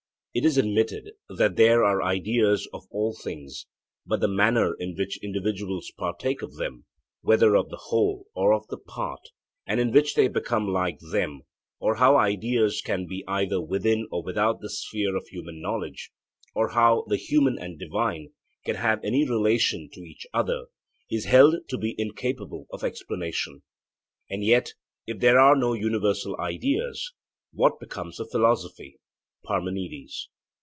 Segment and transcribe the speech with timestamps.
[0.33, 3.65] It is admitted that there are ideas of all things,
[4.05, 6.85] but the manner in which individuals partake of them,
[7.19, 9.19] whether of the whole or of the part,
[9.67, 11.41] and in which they become like them,
[11.81, 16.11] or how ideas can be either within or without the sphere of human knowledge,
[16.55, 18.29] or how the human and divine
[18.63, 20.67] can have any relation to each other,
[21.09, 23.63] is held to be incapable of explanation.
[24.29, 24.75] And yet,
[25.05, 27.11] if there are no universal ideas,
[27.51, 28.97] what becomes of philosophy?
[29.43, 30.29] (Parmenides.)